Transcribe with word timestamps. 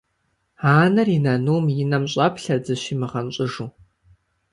Анэр 0.79 1.07
и 1.17 1.19
нанум 1.25 1.65
и 1.81 1.83
нэм 1.89 2.03
щӀэплъэрт, 2.11 2.63
зыщимыгъэнщӀыжу. 2.67 3.67